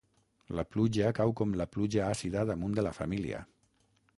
La 0.59 0.63
pluja 0.75 1.11
cau 1.19 1.33
com 1.41 1.53
la 1.61 1.67
pluja 1.75 2.01
àcida 2.07 2.47
damunt 2.53 2.75
de 2.81 2.89
la 2.89 2.95
família. 3.03 3.47